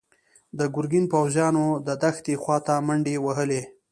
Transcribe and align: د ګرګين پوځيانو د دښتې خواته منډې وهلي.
د 0.57 0.59
ګرګين 0.75 1.05
پوځيانو 1.13 1.65
د 1.87 1.89
دښتې 2.01 2.33
خواته 2.41 2.75
منډې 2.87 3.15
وهلي. 3.25 3.61